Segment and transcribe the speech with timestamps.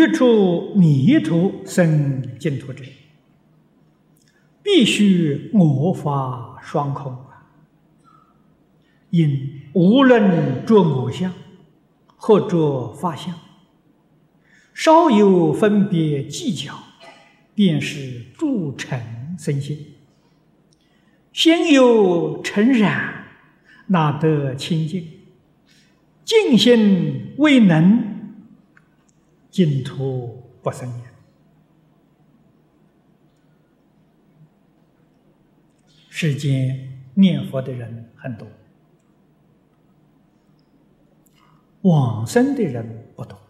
[0.00, 2.82] 欲出迷途生净土者，
[4.62, 7.50] 必须我法双空啊！
[9.10, 11.30] 因无论着我相，
[12.16, 13.34] 或着法相，
[14.72, 16.72] 稍有分别计较，
[17.54, 19.86] 便是诸尘生心。
[21.30, 23.26] 心有尘染，
[23.88, 25.06] 哪得清净？
[26.24, 28.09] 净心未能。
[29.50, 31.04] 净土不生也。
[36.08, 38.46] 世间念佛的人很多，
[41.82, 43.40] 往生的人不多。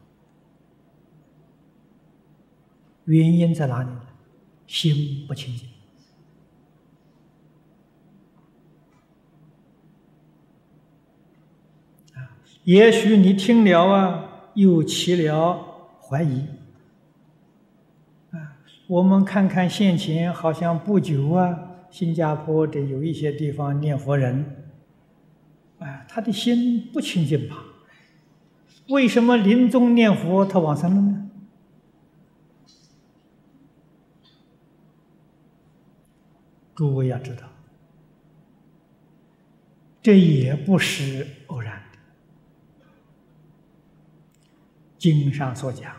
[3.04, 3.90] 原因在哪里？
[4.68, 5.68] 心不清净！
[12.62, 15.69] 也许你听了啊，又起了。
[16.10, 16.44] 怀疑
[18.32, 18.58] 啊！
[18.88, 21.56] 我们看看现前，好像不久啊，
[21.88, 24.66] 新加坡的有一些地方念佛人，
[25.78, 27.64] 啊，他的心不清净吧？
[28.88, 31.30] 为什么临终念佛他往生了呢？
[36.74, 37.42] 诸位要知道，
[40.02, 41.80] 这也不是偶然。
[45.00, 45.90] 经上所讲，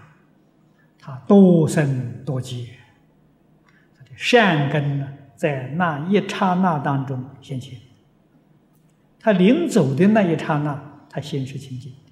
[0.99, 2.67] 他多生多劫，
[3.97, 7.79] 他的善根呢，在那一刹那当中显现。
[9.19, 10.79] 他临走的那一刹那，
[11.09, 12.11] 他心是清净的，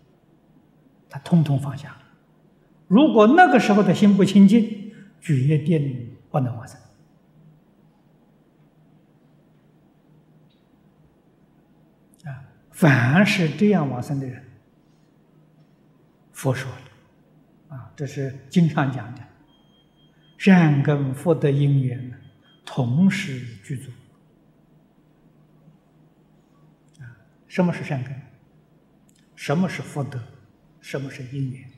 [1.07, 1.95] 他通通放下。
[2.87, 6.75] 如果那个时候的心不清净，决定不能往生。
[12.25, 14.43] 啊，凡是这样往生的人。
[16.39, 19.21] 佛说的，啊，这是经常讲的，
[20.37, 22.17] 善根福德因缘
[22.65, 23.91] 同时具足。
[27.01, 27.03] 啊，
[27.49, 28.15] 什么是善根？
[29.35, 30.17] 什么是福德？
[30.79, 31.69] 什么是因缘？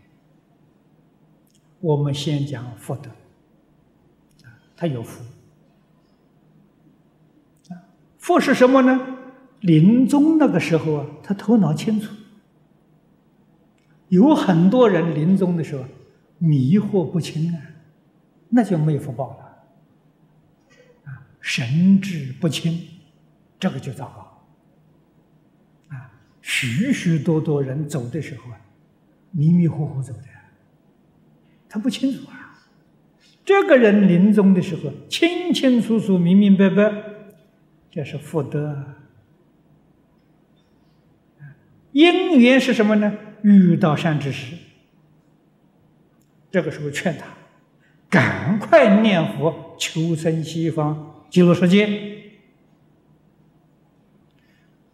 [1.79, 3.09] 我们先讲福德，
[4.43, 5.23] 啊，他有福，
[7.69, 7.81] 啊，
[8.19, 9.17] 福是什么呢？
[9.61, 12.13] 临终那个时候啊，他头脑清楚。
[14.11, 15.85] 有很多人临终的时候
[16.37, 17.61] 迷惑不清啊，
[18.49, 19.45] 那就没福报了
[21.05, 22.77] 啊，神志不清，
[23.57, 26.11] 这个就糟糕啊。
[26.41, 28.59] 许许多多人走的时候啊，
[29.31, 30.23] 迷迷糊糊走的，
[31.69, 32.67] 他不清楚啊。
[33.45, 36.91] 这个人临终的时候清清楚楚、明明白白，
[37.89, 38.97] 这是福德。
[41.93, 43.17] 因缘是什么呢？
[43.43, 44.55] 遇到善知识，
[46.51, 47.25] 这个时候劝他
[48.09, 51.89] 赶快念佛求生西方极乐世界。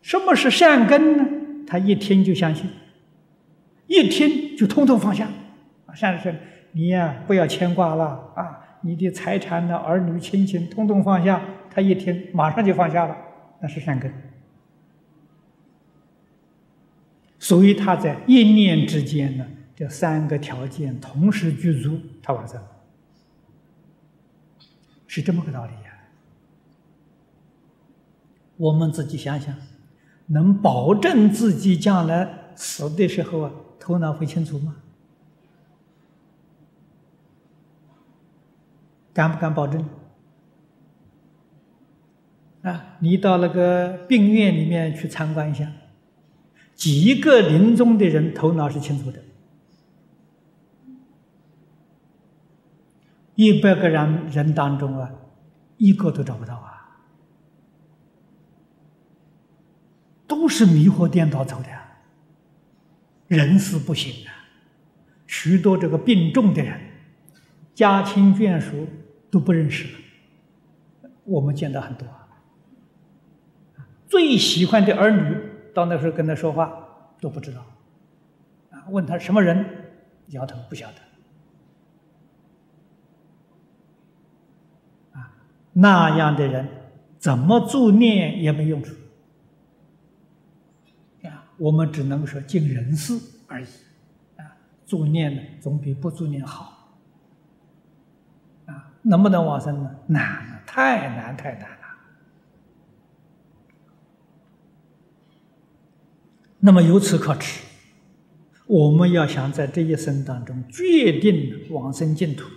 [0.02, 1.26] 什么是善根呢？
[1.68, 2.66] 他一听就相信，
[3.88, 5.28] 一听就通通放下。
[5.86, 6.36] 啊，善知识，
[6.72, 8.64] 你呀不要牵挂了啊！
[8.82, 11.42] 你的财产呢、儿女亲情，通通放下。
[11.70, 13.18] 他一听，马上就放下了，
[13.62, 14.10] 那是善根。
[17.48, 22.62] 所以他在一念之间呢，这三个条件同时具足，他完成，
[25.08, 25.98] 是这么个道理呀。
[28.58, 29.56] 我们自己想想，
[30.26, 34.76] 能保证自己将来死的时候啊，头脑会清楚吗？
[39.14, 39.88] 敢不敢保证？
[42.64, 45.72] 啊，你到那个病院里面去参观一下。
[46.78, 49.20] 几个临终的人头脑是清楚的，
[53.34, 55.12] 一百个人人当中啊，
[55.78, 57.02] 一个都找不到啊，
[60.28, 61.70] 都是迷惑颠倒走的，
[63.28, 64.46] 人是不行啊，
[65.26, 66.80] 许多这个病重的人，
[67.74, 68.88] 家亲眷属
[69.32, 72.30] 都不认识了，我们见到很多啊，
[74.08, 75.47] 最喜欢的儿女。
[75.78, 76.74] 到那时候跟他说话
[77.22, 77.64] 都不知道，
[78.72, 79.64] 啊，问他什么人，
[80.30, 80.96] 摇头不晓得，
[85.20, 85.32] 啊，
[85.74, 86.68] 那样的人
[87.20, 88.96] 怎么助念也没用处，
[91.26, 93.14] 啊，我们只能说尽人事
[93.46, 93.68] 而已，
[94.38, 96.98] 啊，助念呢总比不助念好，
[98.66, 99.96] 啊，能不能往生呢？
[100.08, 101.77] 难，太难，太难。
[106.60, 107.62] 那么由此可知，
[108.66, 112.50] 我们要想在这一生当中决定往生净土，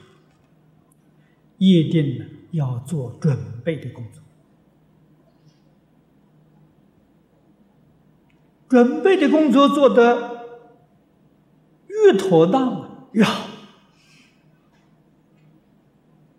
[1.59, 4.23] 一定要做准备的工作。
[8.69, 10.47] 准备的工作做得
[11.89, 13.47] 越妥当越好。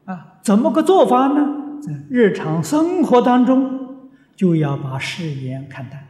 [0.05, 1.79] 啊，怎么个做法呢？
[1.81, 6.07] 在日常生活当中，就要把誓言看淡，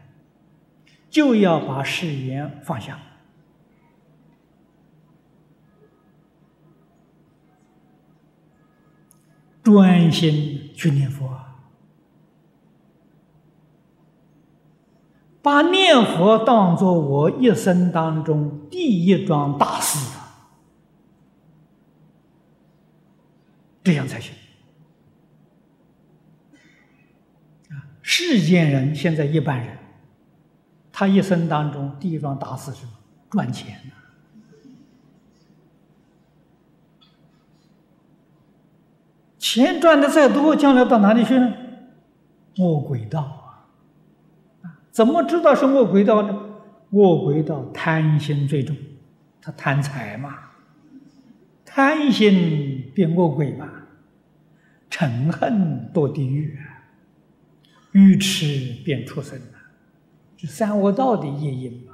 [1.11, 2.97] 就要把誓言放下。
[9.61, 11.39] 专心去念佛，
[15.43, 20.17] 把念佛当做我一生当中第一桩大事，
[23.83, 24.33] 这样才行。
[27.69, 29.77] 啊，世间人现在一般人，
[31.01, 32.85] 他一生当中第一桩大事是？
[33.31, 33.75] 赚钱。
[39.39, 41.51] 钱赚的再多，将来到哪里去呢？
[42.57, 43.19] 恶鬼道
[44.61, 44.85] 啊！
[44.91, 46.39] 怎么知道是恶鬼道呢？
[46.91, 48.77] 恶鬼道贪心最重，
[49.41, 50.37] 他贪财嘛，
[51.65, 53.67] 贪心变恶鬼嘛，
[54.91, 56.59] 嗔恨堕地狱，
[57.93, 59.41] 愚痴变畜生！
[60.41, 61.93] 是三恶道的业因嘛。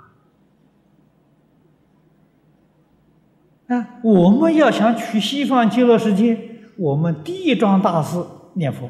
[3.75, 6.61] 啊，我们要想去西方极乐世界。
[6.77, 8.89] 我们第一桩大事念佛，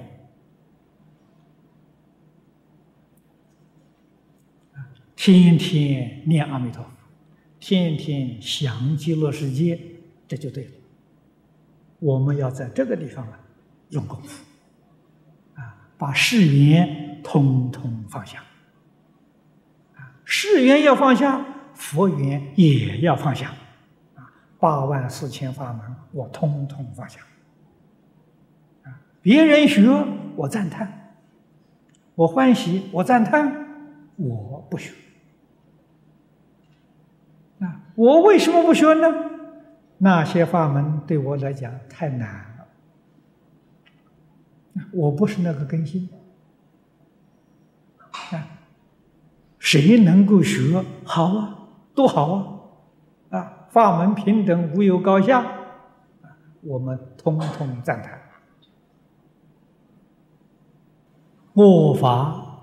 [5.16, 6.92] 天天念阿弥陀佛，
[7.60, 9.82] 天天想极乐世界，
[10.28, 10.72] 这就对了。
[11.98, 13.40] 我们要在这个地方啊
[13.90, 14.44] 用功夫，
[15.56, 18.44] 啊，把誓言通通放下，
[20.38, 21.44] 啊，誓言要放下，
[21.74, 23.50] 佛缘也要放下，
[24.16, 24.30] 啊，
[24.60, 27.20] 八万四千法门我通通放下。
[29.20, 29.90] 别人学
[30.36, 31.16] 我赞叹，
[32.14, 33.52] 我欢喜我赞叹，
[34.16, 34.94] 我不学。
[37.60, 39.08] 啊，我为什么不学呢？
[39.98, 42.68] 那些法门对我来讲太难了，
[44.94, 46.08] 我不是那个根性。
[47.98, 48.48] 啊，
[49.70, 51.68] 谁能够学好啊？
[51.94, 52.72] 多好
[53.30, 53.38] 啊！
[53.38, 55.46] 啊，法门平等，无有高下，
[56.62, 58.18] 我们通通赞叹。
[61.56, 62.62] 恶法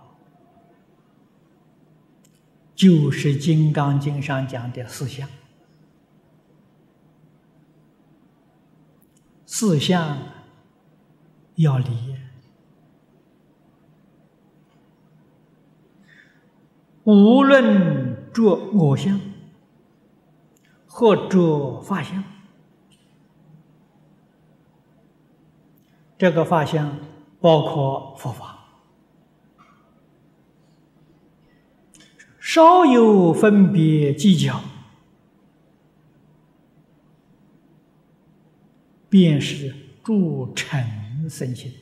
[2.74, 5.28] 就是《金刚经》上讲的四相，
[9.44, 10.16] 四相
[11.56, 12.16] 要离，
[17.04, 19.20] 无论着我相
[20.86, 22.24] 或者法相，
[26.16, 26.98] 这个法相
[27.40, 28.58] 包括佛法。
[32.38, 34.60] 稍有分别计较，
[39.08, 41.72] 便是助尘身心。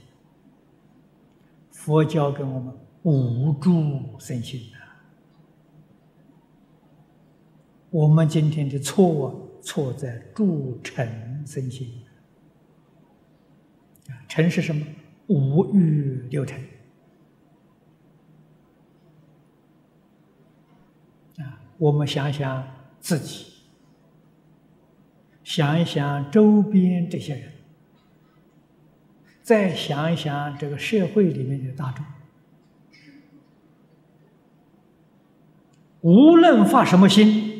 [1.71, 4.62] 佛教给我们无助身心。
[7.93, 11.07] 我们今天的错误错在助成
[11.47, 12.03] 身心。
[14.27, 14.85] 成是什么？
[15.29, 16.59] 五欲六尘。
[21.77, 22.65] 我们想想
[23.01, 23.47] 自己，
[25.43, 27.53] 想一想周边这些人，
[29.43, 32.07] 再想一想这个社会里面的大众，
[36.03, 37.51] 无论发什么心，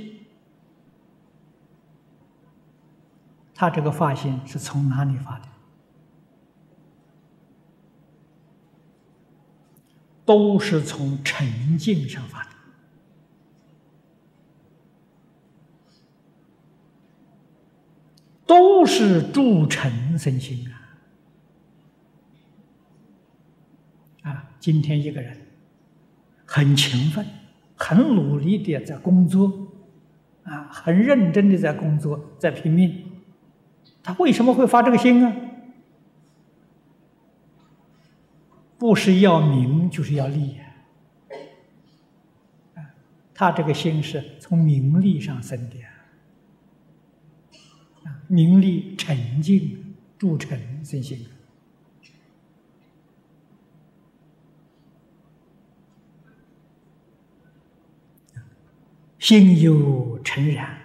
[3.63, 5.47] 他这个发心是从哪里发的？
[10.25, 12.49] 都是从沉静上发的。
[18.45, 20.69] 都是助成身心
[24.25, 24.29] 啊！
[24.29, 25.39] 啊，今天一个人
[26.45, 27.25] 很勤奋、
[27.77, 29.69] 很努力的在工作，
[30.43, 33.02] 啊，很认真的在工作，在拼命，
[34.03, 35.37] 他为什么会发这个心啊？
[38.79, 40.65] 不是要名，就是要利呀！
[43.33, 45.77] 他这个心是从名利上生的。
[48.27, 51.27] 名利沉静，铸成身心。
[59.19, 60.82] 心有诚然，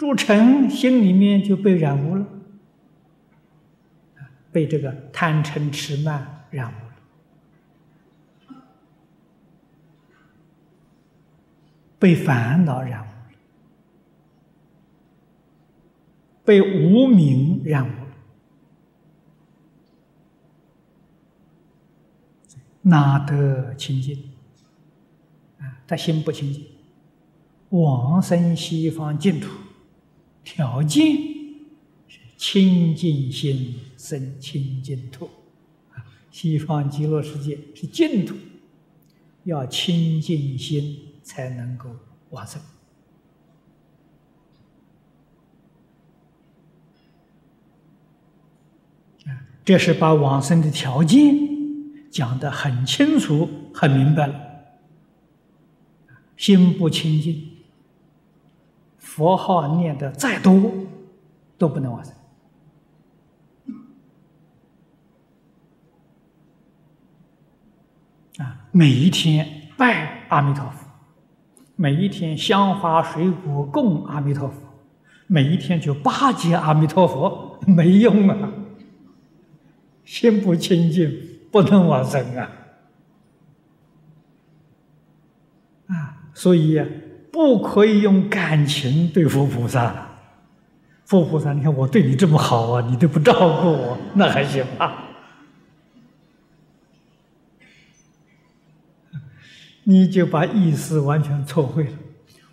[0.00, 2.26] 诸尘心里面就被染污了，
[4.50, 6.74] 被这个贪嗔痴慢染污
[8.48, 8.56] 了，
[11.98, 13.34] 被烦恼染污了，
[16.46, 18.06] 被无明染污了，
[22.80, 24.16] 哪得清净？
[25.58, 26.64] 啊，他心不清净。
[27.68, 29.50] 往生西方净土，
[30.52, 31.16] 条件
[32.08, 35.30] 是清净心生清净土。
[35.92, 36.02] 啊，
[36.32, 38.34] 西方极乐世界是净土，
[39.44, 41.88] 要清净心才能够
[42.30, 42.60] 往生。
[49.26, 51.32] 啊，这是把往生的条件
[52.10, 54.34] 讲得很清楚、很明白了。
[56.36, 57.49] 心不清净。
[59.10, 60.72] 佛号念的再多，
[61.58, 62.14] 都不能往生。
[68.38, 70.88] 啊，每一天拜阿弥陀佛，
[71.74, 74.62] 每一天香花水果供阿弥陀佛，
[75.26, 78.52] 每一天就巴结阿弥陀佛， 没用啊！
[80.04, 81.12] 心不清净，
[81.50, 82.48] 不能往生啊！
[85.88, 86.86] 啊，所以呀。
[87.32, 90.08] 不可以用感情对付菩萨。
[91.04, 94.92] 佛菩萨，你看我对你这么好啊，你都不照顾我，那还行吗？
[99.82, 101.90] 你就把意思完全错会了，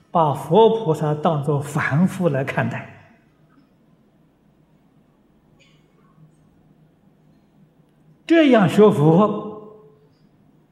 [0.10, 3.14] 把佛菩萨当作凡夫来看待，
[8.26, 9.86] 这样学佛，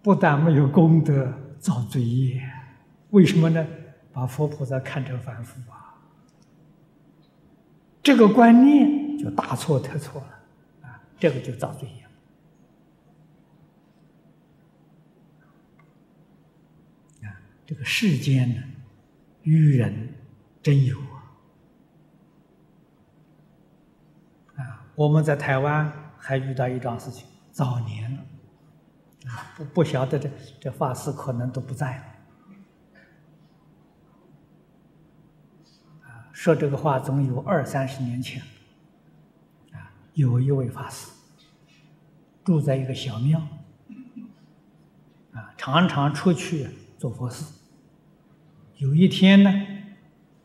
[0.01, 2.41] 不但没有功德，造罪业。
[3.11, 3.63] 为什么呢？
[4.15, 5.93] 把佛菩萨看成凡夫啊，
[8.01, 11.03] 这个观念就大错特错了啊！
[11.19, 12.03] 这个就造罪业
[17.27, 17.35] 啊！
[17.65, 18.63] 这个世间呢，
[19.43, 20.13] 愚人
[20.63, 21.19] 真有啊！
[24.55, 28.23] 啊，我们在台湾还遇到一桩事情，早年了
[29.29, 30.31] 啊，不不晓得这
[30.61, 32.14] 这法师可能都不在了。
[36.45, 38.39] 说这个话总有二三十年前，
[39.71, 41.09] 啊，有一位法师
[42.43, 43.39] 住在一个小庙，
[45.33, 46.67] 啊，常常出去
[46.99, 47.43] 做佛事。
[48.75, 49.51] 有一天呢，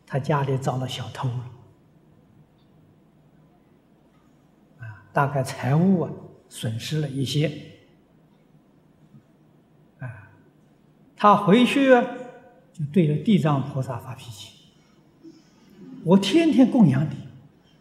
[0.06, 1.50] 他家里遭了小偷了，
[4.78, 6.10] 啊，大概财物啊
[6.48, 7.76] 损失了一些，
[9.98, 10.30] 啊，
[11.14, 11.90] 他回去
[12.72, 14.59] 就对着地藏菩萨发脾气。
[16.04, 17.10] 我天天供养你，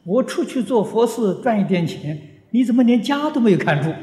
[0.03, 2.19] 我出去做佛事赚一点钱，
[2.51, 3.91] 你怎么连家都没有看住？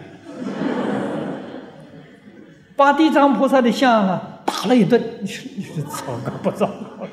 [2.76, 7.06] 把地藏菩萨的像啊打了一顿，你说你说糟糕不糟糕？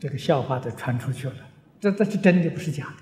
[0.00, 1.34] 这个笑话都传出去了，
[1.80, 2.92] 这这是真的不是假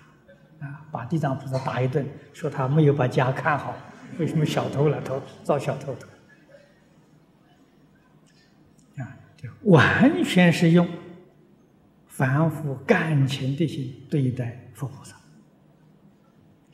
[0.61, 0.83] 的啊！
[0.93, 3.75] 把地藏菩萨打一顿，说他没有把家看好，
[4.19, 6.07] 为什么小偷了偷遭小偷偷？
[9.63, 10.89] 完全是用
[12.07, 15.15] 凡夫感情的心对待佛菩萨，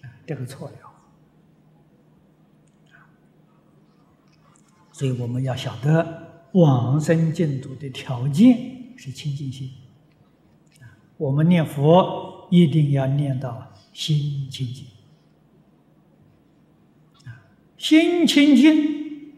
[0.03, 0.77] 啊，这个错了。
[4.93, 9.71] 所以我们要晓得往生净土的条件是清净心，
[11.19, 14.87] 我们念佛一定要念到心清净，
[17.77, 19.35] 心清净，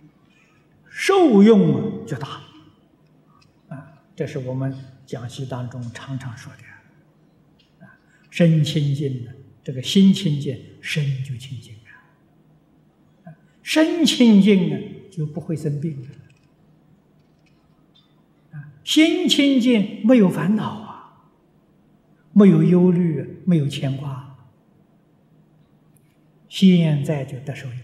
[0.89, 2.48] 受用就大。
[4.19, 4.75] 这是我们
[5.07, 9.33] 讲习当中常常说的，啊，身清净的，
[9.63, 13.31] 这个心清净，身就清净啊，
[13.63, 14.77] 身清净呢，
[15.09, 16.09] 就不会生病了，
[18.83, 21.31] 心清净没有烦恼啊，
[22.33, 24.37] 没有忧虑，没有牵挂，
[26.49, 27.77] 现在就得受用，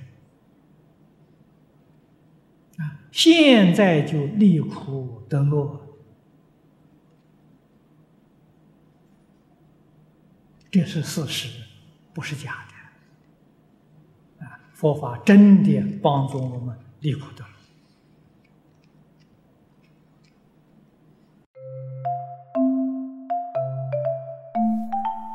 [2.78, 5.82] 啊，现在就离苦得乐。
[10.74, 11.48] 这是事实，
[12.12, 12.64] 不是假
[14.40, 14.44] 的。
[14.44, 17.50] 啊，佛法真的帮助我们离苦得乐。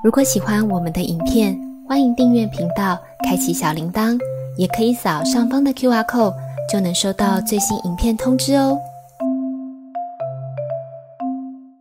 [0.04, 4.20] 如果喜欢我们的影片，欢迎订阅频道，开启小铃铛。
[4.58, 6.36] 也可以扫上方的 Q R code，
[6.70, 8.78] 就能收到最新影片通知哦。